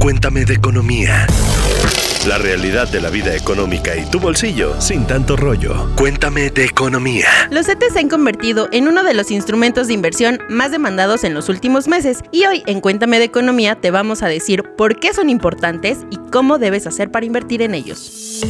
Cuéntame 0.00 0.44
de 0.44 0.54
economía. 0.54 1.26
La 2.28 2.38
realidad 2.38 2.88
de 2.88 3.00
la 3.00 3.10
vida 3.10 3.34
económica 3.34 3.96
y 3.96 4.04
tu 4.10 4.20
bolsillo 4.20 4.80
sin 4.80 5.06
tanto 5.06 5.36
rollo. 5.36 5.90
Cuéntame 5.96 6.50
de 6.50 6.64
economía. 6.64 7.28
Los 7.50 7.66
CETES 7.66 7.94
se 7.94 8.00
han 8.00 8.08
convertido 8.08 8.68
en 8.72 8.88
uno 8.88 9.02
de 9.02 9.14
los 9.14 9.30
instrumentos 9.30 9.88
de 9.88 9.94
inversión 9.94 10.38
más 10.48 10.70
demandados 10.70 11.24
en 11.24 11.34
los 11.34 11.48
últimos 11.48 11.88
meses 11.88 12.22
y 12.30 12.46
hoy 12.46 12.62
en 12.66 12.80
Cuéntame 12.80 13.18
de 13.18 13.24
economía 13.24 13.74
te 13.74 13.90
vamos 13.90 14.22
a 14.22 14.28
decir 14.28 14.62
por 14.76 15.00
qué 15.00 15.12
son 15.12 15.28
importantes 15.28 15.98
y 16.10 16.18
cómo 16.30 16.58
debes 16.58 16.86
hacer 16.86 17.10
para 17.10 17.26
invertir 17.26 17.62
en 17.62 17.74
ellos. 17.74 18.42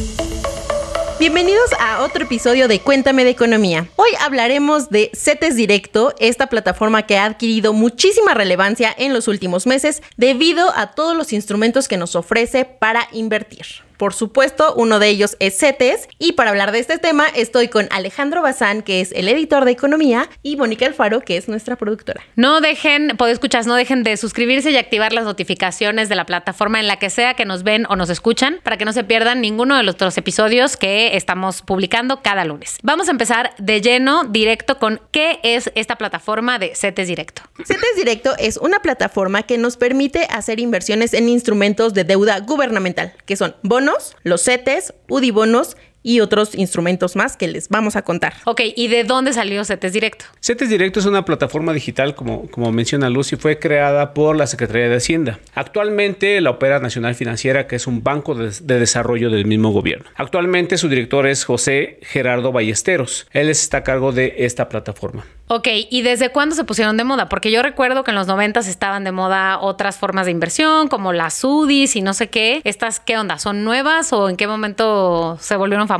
Bienvenidos 1.19 1.71
a 1.79 2.03
otro 2.03 2.25
episodio 2.25 2.67
de 2.67 2.79
Cuéntame 2.79 3.23
de 3.23 3.31
Economía. 3.31 3.87
Hoy 3.95 4.09
hablaremos 4.19 4.91
de 4.91 5.09
CETES 5.15 5.55
Directo, 5.55 6.13
esta 6.19 6.45
plataforma 6.45 7.07
que 7.07 7.17
ha 7.17 7.25
adquirido 7.25 7.73
muchísima 7.73 8.35
relevancia 8.35 8.93
en 8.95 9.13
los 9.13 9.27
últimos 9.27 9.65
meses 9.65 10.03
debido 10.15 10.71
a 10.75 10.91
todos 10.91 11.17
los 11.17 11.33
instrumentos 11.33 11.87
que 11.87 11.97
nos 11.97 12.15
ofrece 12.15 12.65
para 12.65 13.07
invertir. 13.13 13.86
Por 13.97 14.13
supuesto, 14.13 14.73
uno 14.75 14.99
de 14.99 15.09
ellos 15.09 15.35
es 15.39 15.57
CETES. 15.57 16.07
Y 16.19 16.33
para 16.33 16.51
hablar 16.51 16.71
de 16.71 16.79
este 16.79 16.99
tema, 16.99 17.25
estoy 17.35 17.67
con 17.67 17.87
Alejandro 17.91 18.43
Bazán, 18.43 18.83
que 18.83 19.01
es 19.01 19.11
el 19.11 19.27
editor 19.27 19.65
de 19.65 19.71
Economía, 19.71 20.29
y 20.43 20.55
Mónica 20.55 20.85
Alfaro, 20.85 21.21
que 21.21 21.35
es 21.35 21.47
nuestra 21.47 21.75
productora. 21.75 22.21
No 22.35 22.61
dejen, 22.61 23.15
puedo 23.17 23.31
escuchar, 23.31 23.65
no 23.65 23.75
dejen 23.75 24.03
de 24.03 24.15
suscribirse 24.17 24.69
y 24.69 24.77
activar 24.77 25.13
las 25.13 25.25
notificaciones 25.25 26.09
de 26.09 26.15
la 26.15 26.25
plataforma 26.25 26.79
en 26.79 26.85
la 26.85 26.97
que 26.99 27.09
sea 27.09 27.33
que 27.33 27.45
nos 27.45 27.63
ven 27.63 27.87
o 27.89 27.95
nos 27.95 28.11
escuchan, 28.11 28.59
para 28.63 28.77
que 28.77 28.85
no 28.85 28.93
se 28.93 29.03
pierdan 29.03 29.41
ninguno 29.41 29.75
de 29.75 29.83
los 29.83 29.95
otros 29.95 30.17
episodios 30.17 30.77
que 30.77 31.17
estamos 31.17 31.63
publicando 31.63 32.21
cada 32.21 32.45
lunes. 32.45 32.77
Vamos 32.83 33.07
a 33.07 33.11
empezar 33.11 33.55
de 33.57 33.81
lleno, 33.81 34.25
directo, 34.25 34.77
con 34.77 35.01
qué 35.11 35.39
es 35.41 35.71
esta 35.73 35.95
plataforma 35.95 36.59
de 36.59 36.75
CETES 36.75 37.07
Directo. 37.07 37.41
CETES 37.65 37.95
Directo 37.95 38.35
es 38.37 38.57
una 38.57 38.79
plataforma 38.79 39.43
que 39.43 39.57
nos 39.57 39.75
permite 39.75 40.27
hacer 40.29 40.59
inversiones 40.59 41.15
en 41.15 41.29
instrumentos 41.29 41.95
de 41.95 42.03
deuda 42.03 42.39
gubernamental, 42.41 43.13
que 43.25 43.35
son 43.35 43.55
bonos 43.63 43.86
los 44.23 44.43
CETES, 44.43 44.93
UDIBonos 45.09 45.77
y 46.07 46.21
otros 46.21 46.55
instrumentos 46.55 47.17
más 47.17 47.35
que 47.35 47.49
les 47.49 47.67
vamos 47.67 47.97
a 47.97 48.01
contar. 48.01 48.35
Ok, 48.45 48.61
¿y 48.77 48.87
de 48.87 49.03
dónde 49.03 49.33
salió 49.33 49.65
CETES 49.65 49.91
Directo? 49.91 50.25
CETES 50.39 50.69
Directo 50.69 51.01
es 51.01 51.05
una 51.05 51.25
plataforma 51.25 51.73
digital, 51.73 52.15
como, 52.15 52.49
como 52.49 52.71
menciona 52.71 53.09
Lucy, 53.09 53.35
fue 53.35 53.59
creada 53.59 54.13
por 54.13 54.37
la 54.37 54.47
Secretaría 54.47 54.87
de 54.87 54.95
Hacienda. 54.95 55.39
Actualmente 55.53 56.39
la 56.39 56.51
opera 56.51 56.79
Nacional 56.79 57.13
Financiera, 57.13 57.67
que 57.67 57.75
es 57.75 57.87
un 57.87 58.03
banco 58.03 58.35
de, 58.35 58.51
de 58.61 58.79
desarrollo 58.79 59.29
del 59.29 59.45
mismo 59.45 59.71
gobierno. 59.71 60.05
Actualmente 60.15 60.77
su 60.77 60.87
director 60.87 61.27
es 61.27 61.43
José 61.43 61.99
Gerardo 62.03 62.53
Ballesteros. 62.53 63.27
Él 63.33 63.49
está 63.49 63.79
a 63.79 63.83
cargo 63.83 64.13
de 64.13 64.33
esta 64.37 64.69
plataforma. 64.69 65.25
Ok, 65.49 65.67
¿y 65.89 66.01
desde 66.01 66.29
cuándo 66.29 66.55
se 66.55 66.65
pusieron 66.65 66.97
de 66.97 67.05
moda? 67.05 67.29
Porque 67.29 67.51
yo 67.51 67.63
recuerdo 67.63 68.03
que 68.03 68.11
en 68.11 68.15
los 68.15 68.27
90 68.27 68.59
estaban 68.59 69.05
de 69.05 69.13
moda 69.13 69.59
otras 69.59 69.97
formas 69.97 70.25
de 70.25 70.33
inversión, 70.33 70.89
como 70.89 71.13
las 71.13 71.41
UDIs 71.41 71.95
y 71.95 72.01
no 72.01 72.13
sé 72.13 72.29
qué. 72.29 72.61
¿Estas 72.65 72.99
qué 72.99 73.17
onda? 73.17 73.39
¿Son 73.39 73.63
nuevas 73.63 74.11
o 74.11 74.27
en 74.27 74.35
qué 74.35 74.45
momento 74.45 75.37
se 75.39 75.55
volvieron 75.55 75.87
famosas? 75.87 75.96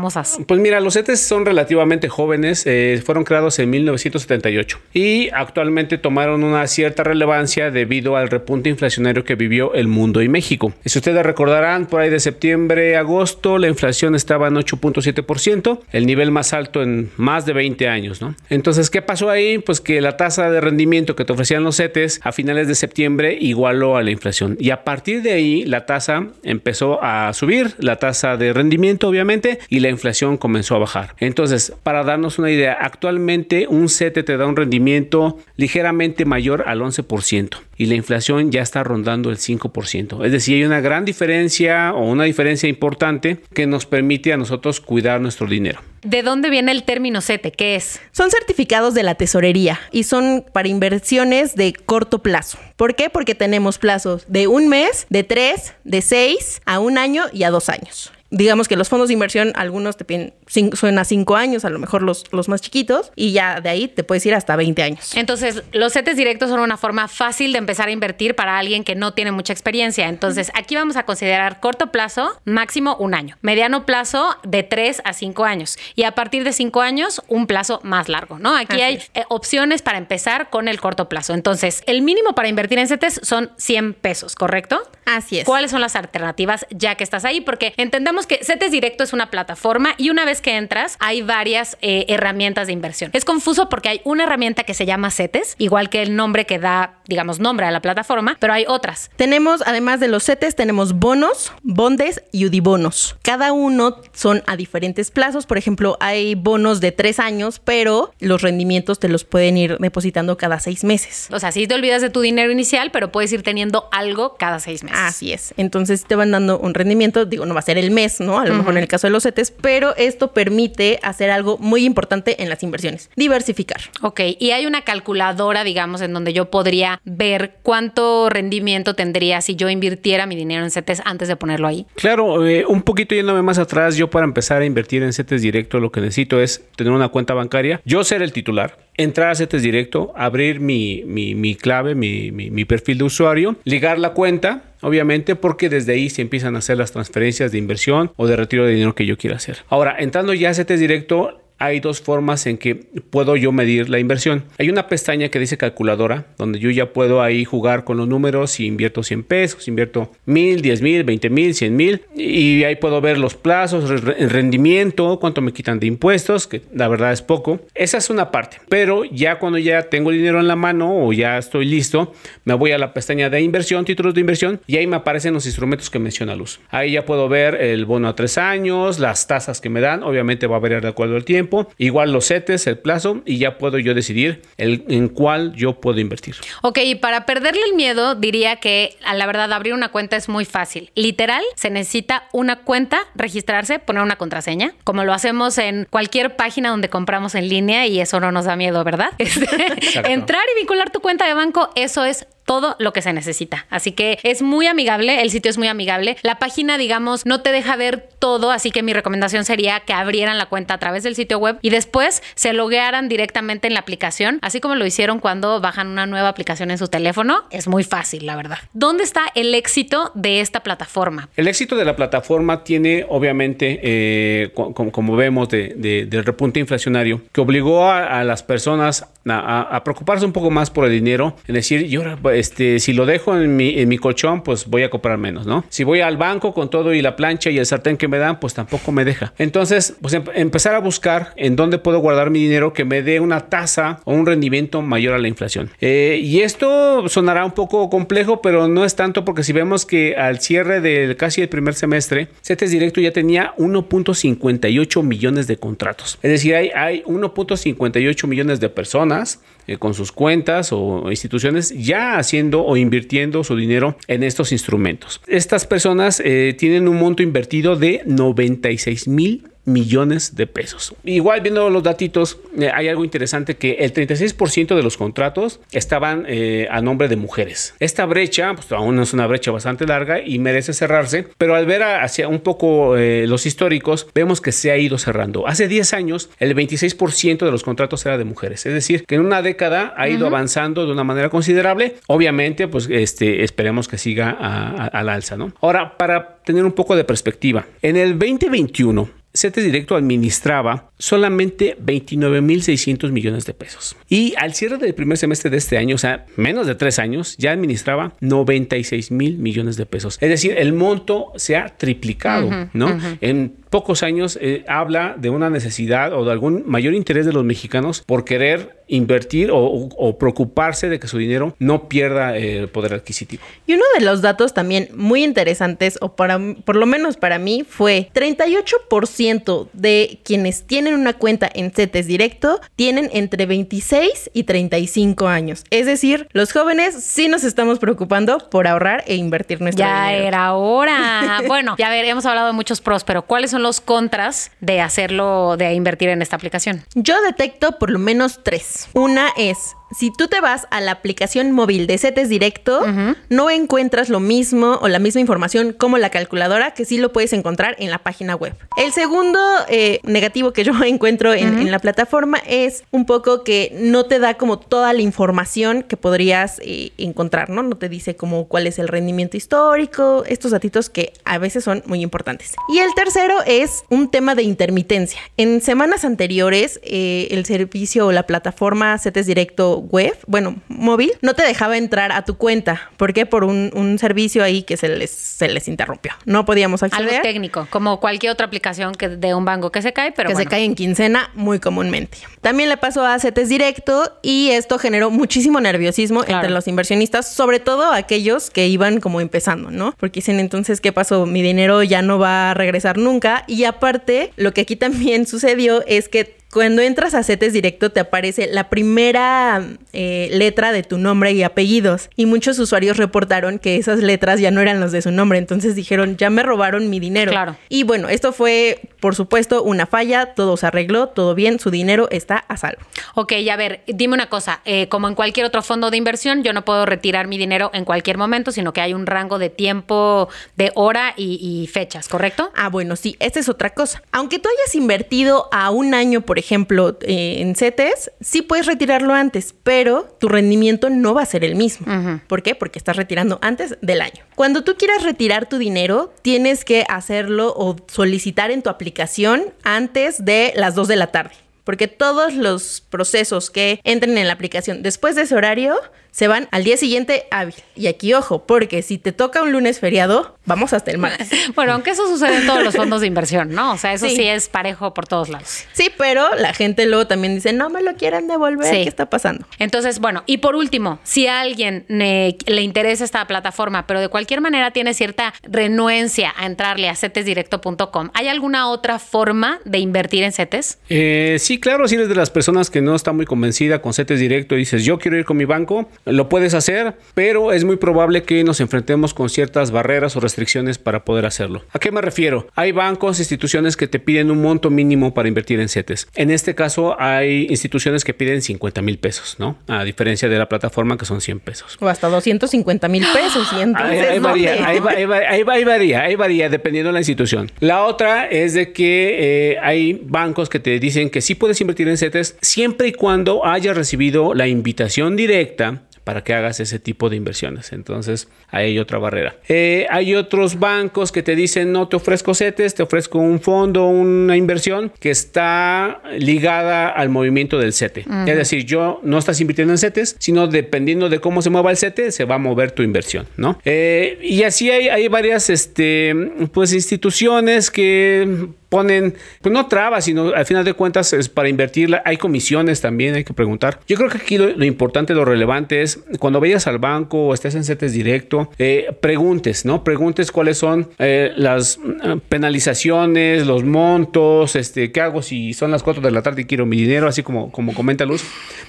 Pues 0.47 0.59
mira, 0.59 0.79
los 0.79 0.93
CETES 0.93 1.19
son 1.19 1.45
relativamente 1.45 2.09
jóvenes, 2.09 2.63
eh, 2.65 3.01
fueron 3.05 3.23
creados 3.23 3.59
en 3.59 3.69
1978 3.69 4.79
y 4.93 5.29
actualmente 5.29 5.97
tomaron 5.97 6.43
una 6.43 6.65
cierta 6.67 7.03
relevancia 7.03 7.71
debido 7.71 8.15
al 8.15 8.29
repunte 8.29 8.69
inflacionario 8.69 9.23
que 9.23 9.35
vivió 9.35 9.73
el 9.73 9.87
mundo 9.87 10.21
y 10.21 10.29
México. 10.29 10.73
Si 10.85 10.99
ustedes 10.99 11.25
recordarán, 11.25 11.87
por 11.87 12.01
ahí 12.01 12.09
de 12.09 12.19
septiembre 12.19 12.97
agosto 12.97 13.57
la 13.57 13.67
inflación 13.67 14.15
estaba 14.15 14.47
en 14.47 14.55
8.7%, 14.55 15.79
el 15.91 16.05
nivel 16.05 16.31
más 16.31 16.53
alto 16.53 16.81
en 16.81 17.09
más 17.17 17.45
de 17.45 17.53
20 17.53 17.87
años, 17.87 18.21
¿no? 18.21 18.35
Entonces, 18.49 18.89
¿qué 18.89 19.01
pasó 19.01 19.29
ahí? 19.29 19.57
pues 19.59 19.81
que 19.81 20.01
la 20.01 20.17
tasa 20.17 20.49
de 20.49 20.61
rendimiento 20.61 21.15
que 21.15 21.25
te 21.25 21.33
ofrecían 21.33 21.63
los 21.63 21.77
CETES 21.77 22.21
a 22.23 22.31
finales 22.31 22.67
de 22.67 22.75
septiembre 22.75 23.37
igualó 23.39 23.97
a 23.97 24.03
la 24.03 24.11
inflación. 24.11 24.57
Y 24.59 24.71
a 24.71 24.83
partir 24.83 25.21
de 25.21 25.33
ahí 25.33 25.63
la 25.63 25.85
tasa 25.85 26.27
empezó 26.43 27.03
a 27.03 27.31
subir, 27.33 27.75
la 27.79 27.97
tasa 27.97 28.37
de 28.37 28.53
rendimiento 28.53 29.07
obviamente, 29.07 29.59
y 29.69 29.79
la 29.79 29.86
inflación 29.89 30.37
comenzó 30.37 30.75
a 30.75 30.79
bajar. 30.79 31.15
Entonces, 31.19 31.73
para 31.83 32.03
darnos 32.03 32.39
una 32.39 32.51
idea, 32.51 32.77
actualmente 32.79 33.67
un 33.67 33.89
CETE 33.89 34.23
te 34.23 34.37
da 34.37 34.45
un 34.45 34.55
rendimiento 34.55 35.37
ligeramente 35.55 36.25
mayor 36.25 36.63
al 36.67 36.81
11% 36.81 37.57
y 37.77 37.85
la 37.85 37.95
inflación 37.95 38.51
ya 38.51 38.61
está 38.61 38.83
rondando 38.83 39.29
el 39.29 39.37
5%. 39.37 40.25
Es 40.25 40.31
decir, 40.31 40.55
hay 40.55 40.63
una 40.63 40.81
gran 40.81 41.05
diferencia 41.05 41.93
o 41.93 42.05
una 42.05 42.23
diferencia 42.23 42.67
importante 42.67 43.39
que 43.53 43.67
nos 43.67 43.85
permite 43.85 44.33
a 44.33 44.37
nosotros 44.37 44.81
cuidar 44.81 45.21
nuestro 45.21 45.47
dinero. 45.47 45.81
¿De 46.03 46.23
dónde 46.23 46.49
viene 46.49 46.71
el 46.71 46.83
término 46.83 47.21
CETE? 47.21 47.51
¿Qué 47.51 47.75
es? 47.75 47.99
Son 48.11 48.31
certificados 48.31 48.93
de 48.93 49.03
la 49.03 49.15
tesorería 49.15 49.79
y 49.91 50.03
son 50.03 50.45
para 50.53 50.67
inversiones 50.67 51.55
de 51.55 51.73
corto 51.73 52.19
plazo. 52.19 52.57
¿Por 52.75 52.95
qué? 52.95 53.09
Porque 53.09 53.35
tenemos 53.35 53.77
plazos 53.77 54.25
de 54.27 54.47
un 54.47 54.69
mes, 54.69 55.05
de 55.09 55.23
tres, 55.23 55.73
de 55.83 56.01
seis, 56.01 56.61
a 56.65 56.79
un 56.79 56.97
año 56.97 57.25
y 57.33 57.43
a 57.43 57.49
dos 57.49 57.69
años 57.69 58.11
digamos 58.29 58.67
que 58.67 58.75
los 58.75 58.89
fondos 58.89 59.07
de 59.07 59.13
inversión, 59.13 59.51
algunos 59.55 59.97
te 59.97 60.05
piden 60.05 60.33
suena 60.73 61.01
a 61.01 61.05
5 61.05 61.35
años, 61.35 61.65
a 61.65 61.69
lo 61.69 61.79
mejor 61.79 62.01
los, 62.01 62.25
los 62.31 62.49
más 62.49 62.61
chiquitos, 62.61 63.11
y 63.15 63.31
ya 63.31 63.61
de 63.61 63.69
ahí 63.69 63.87
te 63.87 64.03
puedes 64.03 64.25
ir 64.25 64.33
hasta 64.33 64.55
20 64.55 64.81
años. 64.83 65.15
Entonces, 65.15 65.63
los 65.71 65.93
CETES 65.93 66.17
directos 66.17 66.49
son 66.49 66.59
una 66.59 66.77
forma 66.77 67.07
fácil 67.07 67.51
de 67.51 67.57
empezar 67.57 67.87
a 67.87 67.91
invertir 67.91 68.35
para 68.35 68.57
alguien 68.57 68.83
que 68.83 68.95
no 68.95 69.13
tiene 69.13 69.31
mucha 69.31 69.53
experiencia. 69.53 70.07
Entonces, 70.07 70.51
aquí 70.55 70.75
vamos 70.75 70.95
a 70.95 71.03
considerar 71.03 71.59
corto 71.59 71.91
plazo, 71.91 72.39
máximo 72.45 72.95
un 72.97 73.13
año, 73.13 73.37
mediano 73.41 73.85
plazo 73.85 74.35
de 74.43 74.63
3 74.63 75.01
a 75.03 75.13
5 75.13 75.45
años, 75.45 75.77
y 75.95 76.03
a 76.03 76.13
partir 76.13 76.43
de 76.43 76.53
5 76.53 76.81
años, 76.81 77.21
un 77.27 77.47
plazo 77.47 77.79
más 77.83 78.09
largo, 78.09 78.39
¿no? 78.39 78.55
Aquí 78.55 78.81
hay 78.81 79.01
eh, 79.13 79.23
opciones 79.29 79.81
para 79.81 79.97
empezar 79.97 80.49
con 80.49 80.67
el 80.67 80.79
corto 80.79 81.09
plazo. 81.09 81.33
Entonces, 81.33 81.83
el 81.85 82.01
mínimo 82.01 82.33
para 82.33 82.47
invertir 82.47 82.79
en 82.79 82.87
CETES 82.87 83.21
son 83.23 83.51
100 83.57 83.93
pesos, 83.93 84.35
¿correcto? 84.35 84.81
Así 85.05 85.39
es. 85.39 85.45
¿Cuáles 85.45 85.71
son 85.71 85.81
las 85.81 85.95
alternativas 85.95 86.65
ya 86.69 86.95
que 86.95 87.03
estás 87.03 87.23
ahí? 87.23 87.41
Porque 87.41 87.73
entendemos 87.77 88.16
que 88.25 88.39
CETES 88.43 88.71
Directo 88.71 89.03
es 89.03 89.13
una 89.13 89.29
plataforma 89.29 89.93
y 89.97 90.09
una 90.09 90.25
vez 90.25 90.41
que 90.41 90.55
entras 90.55 90.97
hay 90.99 91.21
varias 91.21 91.77
eh, 91.81 92.05
herramientas 92.07 92.67
de 92.67 92.73
inversión. 92.73 93.11
Es 93.13 93.25
confuso 93.25 93.69
porque 93.69 93.89
hay 93.89 94.01
una 94.03 94.23
herramienta 94.23 94.63
que 94.63 94.73
se 94.73 94.85
llama 94.85 95.11
CETES, 95.11 95.55
igual 95.57 95.89
que 95.89 96.01
el 96.01 96.15
nombre 96.15 96.45
que 96.45 96.59
da, 96.59 96.99
digamos, 97.05 97.39
nombre 97.39 97.65
a 97.65 97.71
la 97.71 97.81
plataforma, 97.81 98.37
pero 98.39 98.53
hay 98.53 98.65
otras. 98.67 99.11
Tenemos, 99.15 99.61
además 99.65 99.99
de 99.99 100.07
los 100.07 100.23
CETES, 100.23 100.55
tenemos 100.55 100.93
bonos, 100.93 101.51
bondes 101.63 102.23
y 102.31 102.45
udibonos. 102.45 103.17
Cada 103.21 103.51
uno 103.51 103.97
son 104.13 104.43
a 104.47 104.55
diferentes 104.55 105.11
plazos. 105.11 105.45
Por 105.45 105.57
ejemplo, 105.57 105.97
hay 105.99 106.35
bonos 106.35 106.79
de 106.79 106.91
tres 106.91 107.19
años, 107.19 107.59
pero 107.63 108.13
los 108.19 108.41
rendimientos 108.41 108.99
te 108.99 109.09
los 109.09 109.23
pueden 109.23 109.57
ir 109.57 109.77
depositando 109.79 110.37
cada 110.37 110.59
seis 110.59 110.83
meses. 110.83 111.27
O 111.31 111.39
sea, 111.39 111.51
si 111.51 111.67
te 111.67 111.75
olvidas 111.75 112.01
de 112.01 112.09
tu 112.09 112.21
dinero 112.21 112.51
inicial, 112.51 112.91
pero 112.91 113.11
puedes 113.11 113.31
ir 113.33 113.43
teniendo 113.43 113.89
algo 113.91 114.35
cada 114.37 114.59
seis 114.59 114.83
meses. 114.83 114.99
Así 114.99 115.33
es. 115.33 115.53
Entonces 115.57 116.05
te 116.05 116.15
van 116.15 116.31
dando 116.31 116.59
un 116.59 116.73
rendimiento, 116.73 117.25
digo, 117.25 117.45
no 117.45 117.53
va 117.53 117.59
a 117.59 117.63
ser 117.63 117.77
el 117.77 117.91
mes, 117.91 118.06
¿no? 118.19 118.39
A 118.39 118.45
lo 118.45 118.53
mejor 118.55 118.73
en 118.73 118.83
el 118.83 118.87
caso 118.87 119.07
de 119.07 119.11
los 119.11 119.23
CETES, 119.23 119.51
pero 119.51 119.95
esto 119.95 120.33
permite 120.33 120.99
hacer 121.03 121.29
algo 121.29 121.57
muy 121.57 121.85
importante 121.85 122.41
en 122.41 122.49
las 122.49 122.63
inversiones, 122.63 123.09
diversificar. 123.15 123.81
Ok, 124.01 124.21
y 124.39 124.51
hay 124.51 124.65
una 124.65 124.81
calculadora, 124.81 125.63
digamos, 125.63 126.01
en 126.01 126.13
donde 126.13 126.33
yo 126.33 126.49
podría 126.49 126.99
ver 127.03 127.57
cuánto 127.63 128.29
rendimiento 128.29 128.95
tendría 128.95 129.41
si 129.41 129.55
yo 129.55 129.69
invirtiera 129.69 130.25
mi 130.25 130.35
dinero 130.35 130.63
en 130.63 130.71
CETES 130.71 131.01
antes 131.05 131.27
de 131.27 131.35
ponerlo 131.35 131.67
ahí. 131.67 131.85
Claro, 131.95 132.47
eh, 132.47 132.65
un 132.65 132.81
poquito 132.81 133.15
yéndome 133.15 133.41
más 133.41 133.57
atrás, 133.57 133.95
yo 133.95 134.09
para 134.09 134.25
empezar 134.25 134.61
a 134.61 134.65
invertir 134.65 135.03
en 135.03 135.13
CETES 135.13 135.41
directo 135.41 135.79
lo 135.79 135.91
que 135.91 136.01
necesito 136.01 136.41
es 136.41 136.63
tener 136.75 136.93
una 136.93 137.09
cuenta 137.09 137.33
bancaria, 137.33 137.81
yo 137.85 138.03
ser 138.03 138.21
el 138.21 138.33
titular, 138.33 138.77
entrar 138.97 139.29
a 139.29 139.35
CETES 139.35 139.61
directo, 139.61 140.11
abrir 140.15 140.59
mi, 140.59 141.03
mi, 141.05 141.55
clave, 141.55 141.95
mi, 141.95 142.31
mi, 142.31 142.65
perfil 142.65 142.97
de 142.97 143.03
usuario, 143.05 143.55
ligar 143.63 143.99
la 143.99 144.11
cuenta, 144.11 144.63
obviamente, 144.81 145.35
porque 145.35 145.69
desde 145.69 145.93
ahí 145.93 146.09
se 146.09 146.21
empiezan 146.21 146.55
a 146.55 146.59
hacer 146.59 146.77
las 146.77 146.91
transferencias 146.91 147.51
de 147.51 147.59
inversión 147.59 148.11
o 148.15 148.27
de 148.27 148.35
retiro 148.35 148.65
de 148.65 148.73
dinero 148.73 148.95
que 148.95 149.05
yo 149.05 149.17
quiera 149.17 149.37
hacer. 149.37 149.59
Ahora, 149.69 149.95
entrando 149.99 150.33
ya 150.33 150.49
a 150.49 150.53
CETES 150.53 150.79
directo, 150.79 151.39
hay 151.59 151.79
dos 151.79 152.01
formas 152.01 152.45
en 152.45 152.57
que 152.57 152.75
puedo 152.75 153.35
yo 153.35 153.51
medir 153.51 153.89
la 153.89 153.99
inversión. 153.99 154.43
Hay 154.57 154.69
una 154.69 154.87
pestaña 154.87 155.29
que 155.29 155.39
dice 155.39 155.57
calculadora, 155.57 156.27
donde 156.37 156.59
yo 156.59 156.69
ya 156.69 156.93
puedo 156.93 157.21
ahí 157.21 157.45
jugar 157.45 157.83
con 157.83 157.97
los 157.97 158.07
números, 158.07 158.51
si 158.51 158.65
invierto 158.65 159.03
100 159.03 159.23
pesos, 159.23 159.67
invierto 159.67 160.11
mil, 160.25 160.61
10 160.61 160.81
mil, 160.81 161.03
20 161.03 161.29
mil, 161.29 161.53
100 161.53 161.75
mil, 161.75 162.01
y 162.15 162.63
ahí 162.63 162.75
puedo 162.75 163.01
ver 163.01 163.17
los 163.17 163.35
plazos, 163.35 163.89
el 163.89 164.29
rendimiento, 164.29 165.17
cuánto 165.19 165.41
me 165.41 165.53
quitan 165.53 165.79
de 165.79 165.87
impuestos, 165.87 166.47
que 166.47 166.61
la 166.73 166.87
verdad 166.87 167.11
es 167.11 167.21
poco. 167.21 167.59
Esa 167.73 167.97
es 167.97 168.09
una 168.09 168.31
parte, 168.31 168.57
pero 168.69 169.03
ya 169.05 169.39
cuando 169.39 169.57
ya 169.57 169.83
tengo 169.83 170.11
dinero 170.11 170.39
en 170.39 170.47
la 170.47 170.55
mano 170.55 171.05
o 171.05 171.13
ya 171.13 171.37
estoy 171.37 171.65
listo, 171.65 172.13
me 172.45 172.53
voy 172.53 172.71
a 172.71 172.77
la 172.77 172.93
pestaña 172.93 173.29
de 173.29 173.41
inversión, 173.41 173.85
títulos 173.85 174.13
de 174.13 174.21
inversión, 174.21 174.61
y 174.67 174.77
ahí 174.77 174.87
me 174.87 174.97
aparecen 174.97 175.33
los 175.33 175.45
instrumentos 175.45 175.89
que 175.89 175.99
menciona 175.99 176.35
Luz. 176.35 176.59
Ahí 176.69 176.91
ya 176.91 177.05
puedo 177.05 177.27
ver 177.29 177.55
el 177.55 177.85
bono 177.85 178.09
a 178.09 178.15
tres 178.15 178.37
años, 178.37 178.99
las 178.99 179.27
tasas 179.27 179.59
que 179.59 179.69
me 179.69 179.81
dan, 179.81 180.03
obviamente 180.03 180.45
va 180.47 180.57
a 180.57 180.59
variar 180.59 180.81
de 180.81 180.89
acuerdo 180.89 181.15
al 181.15 181.25
tiempo 181.25 181.46
igual 181.77 182.11
los 182.11 182.27
CETES, 182.27 182.67
el 182.67 182.77
plazo 182.77 183.21
y 183.25 183.37
ya 183.37 183.57
puedo 183.57 183.79
yo 183.79 183.93
decidir 183.93 184.41
el, 184.57 184.85
en 184.89 185.09
cuál 185.09 185.53
yo 185.53 185.79
puedo 185.79 185.99
invertir. 185.99 186.35
Ok, 186.61 186.79
y 186.83 186.95
para 186.95 187.25
perderle 187.25 187.61
el 187.63 187.75
miedo 187.75 188.15
diría 188.15 188.57
que 188.57 188.97
a 189.05 189.13
la 189.13 189.25
verdad 189.25 189.51
abrir 189.53 189.73
una 189.73 189.89
cuenta 189.89 190.15
es 190.15 190.29
muy 190.29 190.45
fácil. 190.45 190.91
Literal, 190.95 191.43
se 191.55 191.69
necesita 191.69 192.27
una 192.33 192.57
cuenta, 192.63 192.99
registrarse, 193.15 193.79
poner 193.79 194.03
una 194.03 194.17
contraseña, 194.17 194.73
como 194.83 195.03
lo 195.03 195.13
hacemos 195.13 195.57
en 195.57 195.87
cualquier 195.89 196.35
página 196.35 196.69
donde 196.69 196.89
compramos 196.89 197.35
en 197.35 197.49
línea 197.49 197.87
y 197.87 197.99
eso 197.99 198.19
no 198.19 198.31
nos 198.31 198.45
da 198.45 198.55
miedo, 198.55 198.83
¿verdad? 198.83 199.11
Este, 199.27 200.11
entrar 200.11 200.41
y 200.53 200.59
vincular 200.59 200.89
tu 200.89 200.99
cuenta 201.01 201.27
de 201.27 201.33
banco, 201.33 201.69
eso 201.75 202.05
es 202.05 202.27
todo 202.47 202.77
lo 202.79 202.93
que 202.93 203.01
se 203.01 203.11
necesita. 203.11 203.65
Así 203.69 203.91
que 203.91 204.19
es 204.23 204.41
muy 204.41 204.67
amigable, 204.67 205.21
el 205.21 205.29
sitio 205.31 205.51
es 205.51 205.57
muy 205.57 205.67
amigable. 205.67 206.15
La 206.23 206.39
página, 206.39 206.77
digamos, 206.77 207.25
no 207.25 207.41
te 207.41 207.51
deja 207.51 207.75
ver 207.75 208.07
todo, 208.19 208.51
así 208.51 208.71
que 208.71 208.83
mi 208.83 208.93
recomendación 208.93 209.43
sería 209.43 209.81
que 209.81 209.91
abrieran 209.91 210.37
la 210.37 210.45
cuenta 210.45 210.75
a 210.75 210.77
través 210.77 211.03
del 211.03 211.13
sitio 211.13 211.39
web 211.39 211.57
y 211.61 211.71
después 211.71 212.23
se 212.35 212.53
loguearan 212.53 213.09
directamente 213.09 213.67
en 213.67 213.73
la 213.73 213.81
aplicación, 213.81 214.39
así 214.41 214.61
como 214.61 214.75
lo 214.75 214.85
hicieron 214.85 215.19
cuando 215.19 215.59
bajan 215.59 215.87
una 215.87 216.05
nueva 216.05 216.29
aplicación 216.29 216.71
en 216.71 216.77
su 216.77 216.87
teléfono. 216.87 217.43
Es 217.51 217.67
muy 217.67 217.83
fácil, 217.83 218.25
la 218.25 218.37
verdad. 218.37 218.59
¿Dónde 218.71 219.03
está 219.03 219.25
el 219.35 219.53
éxito 219.53 220.11
de 220.15 220.39
esta 220.39 220.63
plataforma? 220.63 221.27
El 221.35 221.49
éxito 221.49 221.75
de 221.75 221.83
la 221.83 221.97
plataforma 221.97 222.63
tiene, 222.63 223.05
obviamente, 223.09 223.81
eh, 223.83 224.51
como, 224.53 225.15
vemos, 225.17 225.49
del 225.49 226.23
repunte 226.23 226.61
inflacionario, 226.61 227.21
que 227.33 227.41
obligó 227.41 227.91
a, 227.91 228.23
las 228.23 228.41
personas 228.41 229.05
a, 229.25 229.81
preocuparse 229.83 230.25
un 230.25 230.31
poco 230.31 230.49
más 230.49 230.69
por 230.69 230.85
el 230.85 230.91
dinero, 230.91 231.35
en 231.45 231.55
decir, 231.55 231.87
yo 231.87 232.03
este, 232.37 232.79
si 232.79 232.93
lo 232.93 233.05
dejo 233.05 233.37
en 233.37 233.55
mi, 233.55 233.97
colchón, 233.97 234.43
pues 234.43 234.67
voy 234.67 234.83
a 234.83 234.89
comprar 234.89 235.17
menos, 235.17 235.47
¿no? 235.47 235.65
Si 235.69 235.83
voy 235.83 236.01
al 236.01 236.17
banco 236.17 236.53
con 236.53 236.69
todo 236.69 236.93
y 236.93 237.01
la 237.01 237.15
plancha 237.15 237.49
y 237.49 237.57
el 237.57 237.65
sartén 237.65 237.97
que 237.97 238.07
me 238.07 238.17
dan, 238.17 238.39
pues 238.39 238.53
tampoco 238.53 238.91
me 238.91 239.05
deja. 239.05 239.33
Entonces, 239.37 239.95
pues 240.01 240.13
em, 240.13 240.23
empezar 240.35 240.75
a 240.75 240.79
buscar 240.79 241.33
en 241.35 241.55
dónde 241.55 241.79
puedo 241.79 241.99
guardar 241.99 242.29
mi 242.29 242.39
dinero 242.39 242.73
que 242.73 242.85
me 242.85 243.01
dé 243.01 243.19
una 243.19 243.49
tasa 243.49 243.99
o 244.05 244.13
un 244.13 244.25
rendimiento 244.25 244.81
mayor 244.81 245.13
a 245.13 245.17
la 245.17 245.27
inflación. 245.27 245.71
Eh, 245.81 246.19
y 246.21 246.41
esto 246.41 247.09
sonará 247.09 247.43
un 247.43 247.51
poco 247.51 247.89
complejo, 247.89 248.41
pero 248.41 248.67
no 248.67 248.85
es 248.85 248.95
tanto 248.95 249.25
porque 249.25 249.43
si 249.43 249.53
vemos 249.53 249.85
que 249.85 250.15
al 250.15 250.39
cierre 250.39 250.81
del 250.81 251.17
casi 251.17 251.41
el 251.41 251.49
primer 251.49 251.73
semestre, 251.73 252.27
CETES 252.43 252.71
Directo 252.71 253.01
ya 253.01 253.11
tenía 253.11 253.53
1.58 253.57 255.03
millones 255.03 255.47
de 255.47 255.57
contratos. 255.57 256.19
Es 256.21 256.31
decir, 256.31 256.55
hay, 256.55 256.69
hay 256.75 257.03
1.58 257.03 258.27
millones 258.27 258.59
de 258.59 258.69
personas 258.69 259.39
eh, 259.67 259.77
con 259.77 259.93
sus 259.93 260.11
cuentas 260.11 260.69
o 260.71 261.09
instituciones 261.09 261.73
ya 261.77 262.23
haciendo 262.27 262.65
o 262.65 262.75
invirtiendo 262.75 263.43
su 263.43 263.55
dinero 263.55 263.97
en 264.07 264.23
estos 264.23 264.51
instrumentos. 264.51 265.21
Estas 265.27 265.65
personas 265.65 266.21
eh, 266.23 266.53
tienen 266.57 266.89
un 266.89 266.97
monto 266.97 267.23
invertido 267.23 267.77
de 267.77 268.01
96 268.05 269.07
mil 269.07 269.47
millones 269.67 270.35
de 270.35 270.47
pesos. 270.47 270.95
Igual 271.03 271.41
viendo 271.41 271.69
los 271.69 271.83
datitos, 271.83 272.39
eh, 272.57 272.71
hay 272.73 272.87
algo 272.87 273.03
interesante 273.03 273.57
que 273.57 273.73
el 273.73 273.93
36% 273.93 274.75
de 274.75 274.81
los 274.81 274.97
contratos 274.97 275.59
estaban 275.71 276.25
eh, 276.27 276.67
a 276.71 276.81
nombre 276.81 277.09
de 277.09 277.17
mujeres. 277.17 277.75
Esta 277.79 278.05
brecha, 278.05 278.55
pues 278.55 278.71
aún 278.71 278.99
es 278.99 279.13
una 279.13 279.27
brecha 279.27 279.51
bastante 279.51 279.85
larga 279.85 280.21
y 280.21 280.39
merece 280.39 280.73
cerrarse, 280.73 281.27
pero 281.37 281.55
al 281.55 281.65
ver 281.65 281.83
hacia 281.83 282.29
un 282.29 282.39
poco 282.39 282.97
eh, 282.97 283.27
los 283.27 283.45
históricos, 283.45 284.07
vemos 284.15 284.39
que 284.39 284.53
se 284.53 284.71
ha 284.71 284.77
ido 284.77 284.97
cerrando. 284.97 285.47
Hace 285.47 285.67
10 285.67 285.93
años, 285.93 286.29
el 286.39 286.55
26% 286.55 287.45
de 287.45 287.51
los 287.51 287.63
contratos 287.63 288.05
era 288.05 288.17
de 288.17 288.23
mujeres, 288.23 288.65
es 288.65 288.73
decir, 288.73 289.05
que 289.05 289.15
en 289.15 289.21
una 289.21 289.41
década 289.41 289.93
ha 289.97 290.07
ido 290.07 290.27
avanzando 290.27 290.85
de 290.85 290.91
una 290.93 291.03
manera 291.03 291.29
considerable. 291.29 291.95
Obviamente, 292.07 292.69
pues 292.69 292.87
este, 292.89 293.43
esperemos 293.43 293.89
que 293.89 293.97
siga 293.97 294.29
al 294.31 295.09
alza, 295.09 295.35
¿no? 295.35 295.51
Ahora, 295.61 295.97
para 295.97 296.37
tener 296.45 296.63
un 296.63 296.71
poco 296.71 296.95
de 296.95 297.03
perspectiva, 297.03 297.65
en 297.81 297.97
el 297.97 298.17
2021, 298.17 299.09
CETES 299.37 299.65
Directo 299.65 299.95
administraba 299.95 300.89
solamente 300.97 301.77
29.600 301.77 303.11
millones 303.11 303.45
de 303.45 303.53
pesos. 303.53 303.95
Y 304.09 304.33
al 304.35 304.55
cierre 304.55 304.79
del 304.79 304.95
primer 304.95 305.19
semestre 305.19 305.51
de 305.51 305.57
este 305.57 305.77
año, 305.77 305.93
o 305.93 305.99
sea, 305.99 306.25
menos 306.37 306.65
de 306.65 306.73
tres 306.73 306.97
años, 306.97 307.35
ya 307.37 307.51
administraba 307.51 308.13
96 308.19 309.11
mil 309.11 309.37
millones 309.37 309.77
de 309.77 309.85
pesos. 309.85 310.17
Es 310.21 310.29
decir, 310.29 310.55
el 310.57 310.73
monto 310.73 311.33
se 311.35 311.55
ha 311.55 311.67
triplicado, 311.77 312.49
¿no? 312.73 312.97
En 313.21 313.53
pocos 313.69 314.03
años 314.03 314.37
eh, 314.41 314.63
habla 314.67 315.15
de 315.17 315.29
una 315.29 315.49
necesidad 315.49 316.13
o 316.13 316.25
de 316.25 316.31
algún 316.31 316.63
mayor 316.65 316.93
interés 316.93 317.25
de 317.25 317.33
los 317.33 317.43
mexicanos 317.43 318.03
por 318.05 318.25
querer 318.25 318.77
invertir 318.87 319.49
o, 319.51 320.17
preocuparse 320.17 320.89
de 320.89 320.99
que 320.99 321.07
su 321.07 321.17
dinero 321.17 321.55
no 321.59 321.89
pierda 321.89 322.37
el 322.37 322.63
eh, 322.63 322.67
poder 322.67 322.93
adquisitivo. 322.93 323.43
Y 323.65 323.73
uno 323.73 323.83
de 323.97 324.05
los 324.05 324.21
datos 324.21 324.53
también 324.53 324.89
muy 324.95 325.23
interesantes, 325.23 325.97
o 326.01 326.15
para, 326.15 326.39
por 326.63 326.75
lo 326.75 326.85
menos 326.85 327.17
para 327.17 327.37
mí, 327.37 327.65
fue 327.67 328.09
38% 328.13 329.67
de 329.73 330.19
quienes 330.23 330.63
tienen 330.63 330.95
una 330.95 331.13
cuenta 331.13 331.49
en 331.53 331.71
CETES 331.71 332.07
directo 332.07 332.61
tienen 332.75 333.09
entre 333.13 333.45
26 333.45 334.31
y 334.33 334.43
35 334.43 335.27
años. 335.27 335.63
Es 335.69 335.85
decir, 335.85 336.27
los 336.31 336.53
jóvenes 336.53 337.03
sí 337.03 337.27
nos 337.27 337.43
estamos 337.43 337.79
preocupando 337.79 338.49
por 338.49 338.67
ahorrar 338.67 339.03
e 339.07 339.15
invertir 339.15 339.61
nuestro 339.61 339.85
ya 339.85 340.07
dinero. 340.07 340.21
Ya 340.23 340.27
era 340.27 340.53
hora. 340.53 341.41
bueno, 341.47 341.75
ya 341.77 341.89
ver, 341.89 342.05
hemos 342.05 342.25
hablado 342.25 342.47
de 342.47 342.53
muchos 342.53 342.81
pros, 342.81 343.03
pero 343.03 343.23
¿cuáles 343.23 343.51
son 343.51 343.63
los 343.63 343.66
contras 343.81 344.51
de 344.59 344.81
hacerlo, 344.81 345.55
de 345.57 345.73
invertir 345.73 346.09
en 346.09 346.21
esta 346.21 346.35
aplicación? 346.35 346.83
Yo 346.95 347.21
detecto 347.21 347.77
por 347.79 347.89
lo 347.89 347.99
menos 347.99 348.43
tres. 348.43 348.89
Una 348.93 349.29
es 349.37 349.76
si 349.95 350.11
tú 350.11 350.27
te 350.27 350.41
vas 350.41 350.67
a 350.69 350.81
la 350.81 350.91
aplicación 350.91 351.51
móvil 351.51 351.87
de 351.87 351.97
CETES 351.97 352.29
Directo, 352.29 352.81
no 353.29 353.49
encuentras 353.49 354.09
lo 354.09 354.19
mismo 354.19 354.79
o 354.81 354.87
la 354.87 354.99
misma 354.99 355.21
información 355.21 355.73
como 355.73 355.97
la 355.97 356.09
calculadora 356.09 356.71
que 356.71 356.85
sí 356.85 356.97
lo 356.97 357.13
puedes 357.13 357.33
encontrar 357.33 357.75
en 357.79 357.89
la 357.89 357.99
página 357.99 358.35
web. 358.35 358.53
El 358.75 358.91
segundo 358.91 359.39
eh, 359.69 359.99
negativo 360.03 360.51
que 360.51 360.63
yo 360.63 360.73
encuentro 360.83 361.33
en, 361.33 361.71
la 361.71 361.79
plataforma 361.79 362.37
es 362.47 362.83
un 362.91 363.05
poco 363.05 363.43
que 363.43 363.71
no 363.75 364.05
te 364.05 364.19
da 364.19 364.35
como 364.35 364.59
toda 364.59 364.93
la 364.93 365.01
información 365.01 365.83
que 365.83 365.97
podrías 365.97 366.59
eh, 366.63 366.91
encontrar, 366.97 367.49
¿no? 367.49 367.63
No 367.63 367.77
te 367.77 367.89
dice 367.89 368.15
como 368.15 368.47
cuál 368.47 368.67
es 368.67 368.79
el 368.79 368.87
rendimiento 368.87 369.37
histórico, 369.37 370.23
estos 370.27 370.51
datitos 370.51 370.89
que 370.89 371.13
a 371.25 371.37
veces 371.37 371.63
son 371.63 371.83
muy 371.85 372.01
importantes. 372.01 372.55
Y 372.73 372.79
el 372.79 372.93
tercero 372.93 373.35
es 373.45 373.83
un 373.89 374.09
tema 374.09 374.35
de 374.35 374.43
intermitencia. 374.43 375.19
En 375.37 375.61
semanas 375.61 376.05
anteriores, 376.05 376.79
eh, 376.83 377.27
el 377.31 377.45
servicio 377.45 378.07
o 378.07 378.11
la 378.11 378.23
plataforma 378.23 378.97
CETES 378.97 379.25
Directo 379.27 379.76
web, 379.79 380.17
bueno, 380.27 380.55
móvil, 380.67 381.11
no 381.21 381.33
te 381.33 381.43
dejaba 381.43 381.77
entrar 381.77 382.11
a 382.11 382.23
tu 382.25 382.37
cuenta. 382.37 382.89
¿Por 382.97 383.13
qué? 383.13 383.25
Por 383.25 383.43
un, 383.43 383.97
servicio 383.97 384.43
ahí 384.43 384.63
que 384.63 384.77
se 384.77 384.89
les, 384.89 385.09
se 385.09 385.47
les 385.47 385.67
interrumpió. 385.67 386.11
No 386.25 386.45
podíamos 386.45 386.83
acceder. 386.83 387.09
Algo 387.09 387.21
técnico, 387.21 387.67
como 387.69 387.99
cualquier 387.99 388.31
otra 388.31 388.45
aplicación 388.45 388.93
que 388.93 389.09
de 389.09 389.33
un 389.33 389.45
banco 389.45 389.71
que 389.71 389.81
se 389.81 389.93
cae, 389.93 390.11
pero 390.11 390.29
Que 390.29 390.35
se 390.35 390.45
cae 390.45 390.63
en 390.63 390.75
quincena 390.75 391.31
muy 391.33 391.59
comúnmente. 391.59 392.17
También 392.41 392.69
le 392.69 392.77
pasó 392.77 393.05
a 393.05 393.17
CETES 393.19 393.49
Directo 393.49 394.19
y 394.21 394.49
esto 394.51 394.77
generó 394.77 395.09
muchísimo 395.09 395.59
nerviosismo 395.59 396.23
entre 396.27 396.49
los 396.49 396.67
inversionistas, 396.67 397.33
sobre 397.33 397.59
todo 397.59 397.91
aquellos 397.91 398.49
que 398.49 398.67
iban 398.67 398.99
como 398.99 399.21
empezando, 399.21 399.71
¿no? 399.71 399.93
Porque 399.97 400.19
dicen 400.19 400.39
entonces, 400.39 400.81
¿qué 400.81 400.91
pasó? 400.91 401.25
Mi 401.25 401.41
dinero 401.41 401.83
ya 401.83 402.01
no 402.01 402.19
va 402.19 402.51
a 402.51 402.53
regresar 402.53 402.97
nunca. 402.97 403.43
Y 403.47 403.63
aparte, 403.63 404.31
lo 404.35 404.53
que 404.53 404.61
aquí 404.61 404.75
también 404.75 405.25
sucedió 405.27 405.83
es 405.87 406.09
que 406.09 406.36
cuando 406.57 406.81
entras 406.81 407.13
a 407.13 407.21
CETES 407.21 407.53
Directo 407.53 407.91
te 407.91 407.99
aparece 407.99 408.49
la 408.51 408.67
primera 408.67 409.63
eh, 409.93 410.27
letra 410.31 410.71
de 410.71 410.81
tu 410.81 410.97
nombre 410.97 411.31
y 411.33 411.43
apellidos. 411.43 412.09
Y 412.15 412.25
muchos 412.25 412.57
usuarios 412.57 412.97
reportaron 412.97 413.59
que 413.59 413.75
esas 413.75 413.99
letras 413.99 414.39
ya 414.39 414.49
no 414.49 414.59
eran 414.59 414.79
los 414.79 414.91
de 414.91 415.03
su 415.03 415.11
nombre. 415.11 415.37
Entonces 415.37 415.75
dijeron, 415.75 416.17
ya 416.17 416.31
me 416.31 416.41
robaron 416.41 416.89
mi 416.89 416.99
dinero. 416.99 417.31
Claro. 417.31 417.55
Y 417.69 417.83
bueno, 417.83 418.09
esto 418.09 418.33
fue, 418.33 418.79
por 418.99 419.13
supuesto, 419.13 419.61
una 419.61 419.85
falla. 419.85 420.33
Todo 420.33 420.57
se 420.57 420.65
arregló, 420.65 421.09
todo 421.09 421.35
bien, 421.35 421.59
su 421.59 421.69
dinero 421.69 422.07
está 422.09 422.37
a 422.37 422.57
salvo. 422.57 422.81
Ok, 423.13 423.33
a 423.51 423.55
ver, 423.55 423.83
dime 423.85 424.15
una 424.15 424.27
cosa. 424.27 424.61
Eh, 424.65 424.87
como 424.89 425.07
en 425.07 425.13
cualquier 425.13 425.45
otro 425.45 425.61
fondo 425.61 425.91
de 425.91 425.97
inversión, 425.97 426.43
yo 426.43 426.53
no 426.53 426.65
puedo 426.65 426.87
retirar 426.87 427.27
mi 427.27 427.37
dinero 427.37 427.69
en 427.75 427.85
cualquier 427.85 428.17
momento, 428.17 428.51
sino 428.51 428.73
que 428.73 428.81
hay 428.81 428.95
un 428.95 429.05
rango 429.05 429.37
de 429.37 429.51
tiempo, 429.51 430.27
de 430.55 430.71
hora 430.73 431.13
y, 431.15 431.69
fechas, 431.71 432.07
¿correcto? 432.07 432.49
Ah, 432.55 432.69
bueno, 432.69 432.95
sí, 432.95 433.15
esta 433.19 433.39
es 433.39 433.47
otra 433.47 433.69
cosa. 433.75 434.01
Aunque 434.11 434.39
tú 434.39 434.49
hayas 434.49 434.73
invertido 434.73 435.49
a 435.51 435.69
un 435.69 435.93
año, 435.93 436.21
por 436.21 436.39
ejemplo, 436.39 436.46
ejemplo, 436.47 436.97
eh, 437.01 437.41
en 437.41 437.55
CETES, 437.55 438.11
sí 438.21 438.41
puedes 438.41 438.65
retirarlo 438.65 439.13
antes, 439.13 439.53
pero 439.63 440.03
tu 440.19 440.29
rendimiento 440.29 440.89
no 440.89 441.13
va 441.13 441.21
a 441.21 441.25
ser 441.25 441.43
el 441.43 441.55
mismo. 441.55 441.85
¿Por 442.27 442.41
qué? 442.41 442.55
Porque 442.55 442.79
estás 442.79 442.95
retirando 442.95 443.37
antes 443.41 443.77
del 443.81 444.01
año. 444.01 444.23
Cuando 444.35 444.63
tú 444.63 444.75
quieras 444.77 445.03
retirar 445.03 445.49
tu 445.49 445.57
dinero, 445.57 446.13
tienes 446.21 446.63
que 446.63 446.85
hacerlo 446.87 447.53
o 447.55 447.75
solicitar 447.87 448.49
en 448.51 448.61
tu 448.61 448.69
aplicación 448.69 449.43
antes 449.63 450.23
de 450.23 450.53
las 450.55 450.73
2 450.73 450.87
de 450.87 450.95
la 450.95 451.07
tarde 451.07 451.31
porque 451.65 451.89
todos 451.89 452.33
los 452.33 452.79
procesos 452.79 453.51
que 453.51 453.81
entren 453.83 454.17
en 454.17 454.27
la 454.27 454.31
aplicación 454.31 454.83
después 454.83 455.17
de 455.17 455.23
ese 455.23 455.35
horario 455.35 455.75
se 456.11 456.27
van 456.27 456.47
al 456.51 456.63
día 456.63 456.77
siguiente 456.77 457.25
hábil. 457.31 457.55
Y 457.75 457.87
aquí, 457.87 458.13
ojo, 458.13 458.45
porque 458.45 458.81
si 458.81 458.97
te 458.97 459.11
toca 459.11 459.41
un 459.41 459.51
lunes 459.51 459.79
feriado, 459.79 460.37
vamos 460.45 460.73
hasta 460.73 460.91
el 460.91 460.97
martes. 460.97 461.29
bueno, 461.55 461.73
aunque 461.73 461.91
eso 461.91 462.07
sucede 462.07 462.37
en 462.37 462.47
todos 462.47 462.63
los 462.63 462.75
fondos 462.75 463.01
de 463.01 463.07
inversión, 463.07 463.53
¿no? 463.53 463.73
O 463.73 463.77
sea, 463.77 463.93
eso 463.93 464.07
sí. 464.07 464.23
es 464.23 464.49
parejo 464.49 464.93
por 464.93 465.07
todos 465.07 465.29
lados. 465.29 465.65
Sí, 465.73 465.89
pero 465.97 466.35
la 466.35 466.53
gente 466.53 466.85
luego 466.85 467.07
también 467.07 467.35
dice, 467.35 467.53
no 467.53 467.69
me 467.69 467.81
lo 467.81 467.95
quieren 467.95 468.27
devolver, 468.27 468.71
¿qué 468.71 468.87
está 468.87 469.09
pasando? 469.09 469.45
Entonces, 469.59 469.99
bueno, 469.99 470.23
y 470.25 470.37
por 470.37 470.55
último, 470.55 470.99
si 471.03 471.27
a 471.27 471.41
alguien 471.41 471.85
le 471.87 472.61
interesa 472.61 473.03
esta 473.03 473.25
plataforma, 473.27 473.85
pero 473.87 473.99
de 473.99 474.09
cualquier 474.09 474.41
manera 474.41 474.71
tiene 474.71 474.93
cierta 474.93 475.33
renuencia 475.43 476.33
a 476.37 476.45
entrarle 476.45 476.89
a 476.89 476.95
cetesdirecto.com, 476.95 478.09
¿hay 478.13 478.27
alguna 478.27 478.69
otra 478.69 478.99
forma 478.99 479.59
de 479.65 479.79
invertir 479.79 480.23
en 480.23 480.31
CETES? 480.31 480.79
Eh, 480.89 481.37
sí, 481.39 481.59
claro, 481.59 481.87
si 481.87 481.95
eres 481.95 482.09
de 482.09 482.15
las 482.15 482.29
personas 482.29 482.69
que 482.69 482.81
no 482.81 482.95
está 482.95 483.13
muy 483.13 483.25
convencida 483.25 483.81
con 483.81 483.93
CETES 483.93 484.19
Directo 484.19 484.55
y 484.55 484.59
dices, 484.59 484.83
yo 484.83 484.99
quiero 484.99 485.17
ir 485.17 485.25
con 485.25 485.37
mi 485.37 485.45
banco, 485.45 485.89
lo 486.11 486.29
puedes 486.29 486.53
hacer, 486.53 486.95
pero 487.13 487.51
es 487.51 487.63
muy 487.63 487.77
probable 487.77 488.23
que 488.23 488.43
nos 488.43 488.59
enfrentemos 488.59 489.13
con 489.13 489.29
ciertas 489.29 489.71
barreras 489.71 490.15
o 490.15 490.19
restricciones 490.19 490.77
para 490.77 491.05
poder 491.05 491.25
hacerlo. 491.25 491.63
¿A 491.71 491.79
qué 491.79 491.91
me 491.91 492.01
refiero? 492.01 492.47
Hay 492.55 492.71
bancos, 492.71 493.19
instituciones 493.19 493.77
que 493.77 493.87
te 493.87 493.99
piden 493.99 494.31
un 494.31 494.41
monto 494.41 494.69
mínimo 494.69 495.13
para 495.13 495.27
invertir 495.27 495.59
en 495.59 495.69
CETES. 495.69 496.07
En 496.15 496.31
este 496.31 496.55
caso 496.55 496.99
hay 496.99 497.47
instituciones 497.49 498.03
que 498.03 498.13
piden 498.13 498.41
50 498.41 498.81
mil 498.81 498.97
pesos, 498.99 499.35
¿no? 499.39 499.57
A 499.67 499.83
diferencia 499.83 500.29
de 500.29 500.37
la 500.37 500.49
plataforma 500.49 500.97
que 500.97 501.05
son 501.05 501.21
100 501.21 501.39
pesos. 501.39 501.77
O 501.79 501.87
hasta 501.87 502.07
250 502.07 502.87
mil 502.87 503.05
pesos. 503.13 503.47
Y 503.57 503.61
entonces, 503.61 504.09
Ahí, 504.09 504.19
varía, 504.19 504.67
ahí 504.67 505.63
varía, 505.63 506.01
ahí 506.01 506.15
varía, 506.15 506.49
dependiendo 506.49 506.89
de 506.89 506.93
la 506.93 506.99
institución. 506.99 507.51
La 507.59 507.83
otra 507.83 508.27
es 508.27 508.53
de 508.53 508.71
que 508.71 509.51
eh, 509.53 509.57
hay 509.61 510.01
bancos 510.03 510.49
que 510.49 510.59
te 510.59 510.79
dicen 510.79 511.09
que 511.09 511.21
sí 511.21 511.35
puedes 511.35 511.59
invertir 511.61 511.87
en 511.87 511.97
CETES 511.97 512.37
siempre 512.41 512.87
y 512.87 512.93
cuando 512.93 513.45
hayas 513.45 513.75
recibido 513.75 514.33
la 514.33 514.47
invitación 514.47 515.15
directa 515.15 515.83
para 516.07 516.23
que 516.23 516.33
hagas 516.33 516.61
ese 516.61 516.79
tipo 516.79 517.09
de 517.09 517.17
inversiones. 517.17 517.73
Entonces, 517.73 518.29
ahí 518.47 518.67
hay 518.67 518.79
otra 518.79 518.97
barrera. 518.97 519.35
Eh, 519.49 519.85
hay 519.89 520.15
otros 520.15 520.57
bancos 520.57 521.11
que 521.11 521.21
te 521.21 521.35
dicen, 521.35 521.73
no 521.73 521.89
te 521.89 521.97
ofrezco 521.97 522.33
CETES, 522.33 522.75
te 522.75 522.83
ofrezco 522.83 523.19
un 523.19 523.41
fondo, 523.41 523.87
una 523.87 524.37
inversión 524.37 524.93
que 525.01 525.09
está 525.09 526.01
ligada 526.17 526.87
al 526.87 527.09
movimiento 527.09 527.59
del 527.59 527.73
CETE. 527.73 528.05
Es 528.25 528.37
decir, 528.37 528.63
yo 528.63 529.01
no 529.03 529.17
estás 529.17 529.41
invirtiendo 529.41 529.73
en 529.73 529.79
CETES, 529.79 530.15
sino 530.17 530.47
dependiendo 530.47 531.09
de 531.09 531.19
cómo 531.19 531.41
se 531.41 531.49
mueva 531.49 531.71
el 531.71 531.77
CETE, 531.77 532.13
se 532.13 532.23
va 532.23 532.35
a 532.35 532.37
mover 532.37 532.71
tu 532.71 532.83
inversión, 532.83 533.27
¿no? 533.35 533.59
Eh, 533.65 534.17
y 534.23 534.43
así 534.43 534.71
hay, 534.71 534.87
hay 534.87 535.09
varias 535.09 535.49
este, 535.49 536.15
pues, 536.53 536.71
instituciones 536.71 537.69
que 537.69 538.47
ponen, 538.69 539.15
pues 539.41 539.53
no 539.53 539.67
trabas, 539.67 540.05
sino 540.05 540.29
al 540.33 540.45
final 540.45 540.65
de 540.65 540.73
cuentas 540.73 541.13
es 541.13 541.29
para 541.29 541.49
invertirla. 541.49 542.01
Hay 542.05 542.17
comisiones 542.17 542.81
también, 542.81 543.15
hay 543.15 543.23
que 543.23 543.33
preguntar. 543.33 543.79
Yo 543.87 543.95
creo 543.97 544.09
que 544.09 544.17
aquí 544.17 544.37
lo, 544.37 544.63
importante, 544.65 545.13
lo 545.13 545.25
relevante 545.25 545.81
es 545.81 545.99
cuando 546.19 546.39
vayas 546.39 546.67
al 546.67 546.77
banco 546.79 547.27
o 547.27 547.33
estés 547.33 547.55
en 547.55 547.63
CETES 547.63 547.93
directo, 547.93 548.49
eh, 548.57 548.93
preguntes, 549.01 549.65
¿no? 549.65 549.83
Preguntes 549.83 550.31
cuáles 550.31 550.57
son 550.57 550.89
eh, 550.99 551.31
las 551.35 551.79
eh, 552.03 552.17
penalizaciones, 552.29 553.45
los 553.47 553.63
montos, 553.63 554.55
este, 554.55 554.91
qué 554.91 555.01
hago 555.01 555.21
si 555.21 555.53
son 555.53 555.71
las 555.71 555.83
4 555.83 556.01
de 556.01 556.11
la 556.11 556.21
tarde 556.21 556.41
y 556.41 556.45
quiero 556.45 556.65
mi 556.65 556.77
dinero, 556.77 557.07
así 557.07 557.23
como, 557.23 557.51
como 557.51 557.73
comenta 557.73 558.05
Luz. 558.05 558.23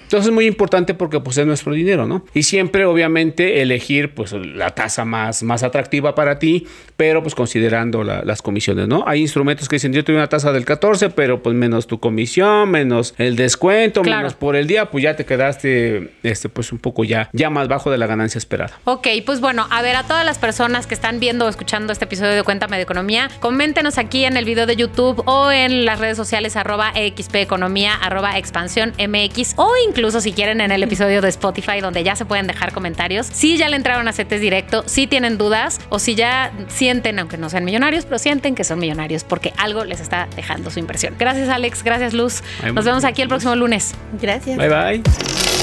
Entonces 0.04 0.28
es 0.28 0.34
muy 0.34 0.46
importante 0.46 0.94
porque 0.94 1.20
pues 1.20 1.36
es 1.38 1.46
nuestro 1.46 1.72
dinero, 1.72 2.06
¿no? 2.06 2.24
Y 2.34 2.44
siempre 2.44 2.84
obviamente 2.86 3.60
elegir 3.60 4.14
pues 4.14 4.32
la 4.32 4.70
tasa 4.70 5.04
más, 5.04 5.42
más 5.42 5.62
atractiva 5.62 6.14
para 6.14 6.38
ti, 6.38 6.66
pero 6.96 7.22
pues 7.22 7.34
considerando 7.34 8.04
la- 8.04 8.22
las 8.24 8.40
comisiones, 8.40 8.88
¿no? 8.88 9.04
Hay 9.06 9.20
instrumentos 9.20 9.68
que 9.68 9.76
dicen 9.76 9.87
yo 9.92 10.04
tengo 10.04 10.18
una 10.18 10.28
tasa 10.28 10.52
del 10.52 10.64
14, 10.64 11.10
pero 11.10 11.42
pues 11.42 11.54
menos 11.54 11.86
tu 11.86 11.98
comisión, 12.00 12.70
menos 12.70 13.14
el 13.18 13.36
descuento, 13.36 14.02
Claro. 14.02 14.18
menos 14.18 14.34
por 14.34 14.56
el 14.56 14.66
día, 14.66 14.90
pues 14.90 15.04
ya 15.04 15.16
te 15.16 15.24
quedaste 15.24 16.12
este 16.22 16.48
pues 16.48 16.72
un 16.72 16.78
poco 16.78 17.04
ya, 17.04 17.30
ya 17.32 17.50
más 17.50 17.68
bajo 17.68 17.90
de 17.90 17.98
la 17.98 18.06
ganancia 18.06 18.38
esperada. 18.38 18.78
Ok, 18.84 19.06
pues 19.24 19.40
bueno, 19.40 19.66
a 19.70 19.82
ver, 19.82 19.96
a 19.96 20.02
todas 20.04 20.24
las 20.24 20.38
personas 20.38 20.86
que 20.86 20.94
están 20.94 21.20
viendo 21.20 21.46
o 21.46 21.48
escuchando 21.48 21.92
este 21.92 22.04
episodio 22.04 22.32
de 22.32 22.42
Cuéntame 22.42 22.76
de 22.76 22.82
Economía, 22.82 23.28
coméntenos 23.40 23.98
aquí 23.98 24.24
en 24.24 24.36
el 24.36 24.44
video 24.44 24.66
de 24.66 24.76
YouTube 24.76 25.22
o 25.26 25.50
en 25.50 25.84
las 25.84 25.98
redes 25.98 26.16
sociales 26.16 26.56
arroba 26.56 26.92
XP 26.92 27.36
Economía, 27.36 27.94
arroba 27.94 28.38
expansión 28.38 28.92
MX 28.98 29.54
o 29.56 29.72
incluso 29.88 30.20
si 30.20 30.32
quieren 30.32 30.60
en 30.60 30.70
el 30.70 30.82
episodio 30.82 31.20
de 31.20 31.28
Spotify 31.28 31.80
donde 31.80 32.02
ya 32.04 32.16
se 32.16 32.24
pueden 32.24 32.46
dejar 32.46 32.72
comentarios. 32.72 33.26
Si 33.26 33.56
ya 33.56 33.68
le 33.68 33.76
entraron 33.76 34.08
a 34.08 34.12
CETES 34.12 34.40
directo, 34.40 34.84
si 34.86 35.06
tienen 35.06 35.38
dudas 35.38 35.80
o 35.88 35.98
si 35.98 36.14
ya 36.14 36.52
sienten, 36.68 37.18
aunque 37.18 37.36
no 37.38 37.48
sean 37.50 37.64
millonarios, 37.64 38.04
pero 38.04 38.18
sienten 38.18 38.54
que 38.54 38.64
son 38.64 38.78
millonarios 38.78 39.24
porque 39.24 39.52
algo 39.56 39.77
les 39.84 40.00
está 40.00 40.28
dejando 40.36 40.70
su 40.70 40.78
inversión. 40.78 41.14
Gracias 41.18 41.48
Alex, 41.48 41.82
gracias 41.82 42.12
Luz. 42.12 42.42
Nos 42.72 42.84
vemos 42.84 43.04
aquí 43.04 43.22
el 43.22 43.28
próximo 43.28 43.54
lunes. 43.56 43.94
Gracias. 44.20 44.56
Bye 44.56 44.68
bye. 44.68 45.02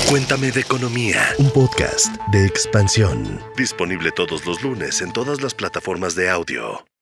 Cuéntame 0.09 0.51
de 0.51 0.61
economía. 0.61 1.21
Un 1.39 1.49
podcast 1.51 2.15
de 2.31 2.45
expansión. 2.45 3.39
Disponible 3.57 4.11
todos 4.11 4.45
los 4.45 4.61
lunes 4.61 5.01
en 5.01 5.11
todas 5.11 5.41
las 5.41 5.53
plataformas 5.53 6.15
de 6.15 6.29
audio. 6.29 6.94